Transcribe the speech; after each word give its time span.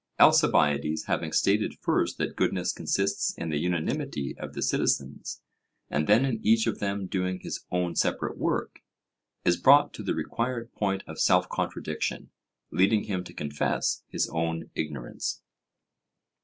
Alcibiades, 0.19 1.03
having 1.03 1.31
stated 1.31 1.77
first 1.79 2.17
that 2.17 2.35
goodness 2.35 2.71
consists 2.73 3.37
in 3.37 3.49
the 3.49 3.59
unanimity 3.59 4.35
of 4.39 4.53
the 4.55 4.63
citizens, 4.63 5.43
and 5.91 6.07
then 6.07 6.25
in 6.25 6.39
each 6.43 6.65
of 6.65 6.79
them 6.79 7.05
doing 7.05 7.39
his 7.41 7.65
own 7.69 7.95
separate 7.95 8.35
work, 8.35 8.79
is 9.45 9.57
brought 9.61 9.93
to 9.93 10.01
the 10.01 10.15
required 10.15 10.73
point 10.73 11.03
of 11.05 11.19
self 11.21 11.47
contradiction, 11.49 12.31
leading 12.71 13.03
him 13.03 13.23
to 13.23 13.31
confess 13.35 14.01
his 14.07 14.27
own 14.33 14.71
ignorance. 14.73 15.43